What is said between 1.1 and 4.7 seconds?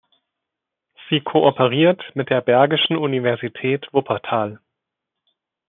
Sie kooperiert mit der Bergischen Universität Wuppertal.